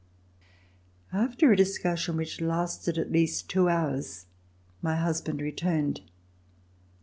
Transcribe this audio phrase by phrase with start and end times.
[1.13, 4.25] After a discussion which lasted at least two hours,
[4.81, 6.01] my husband returned.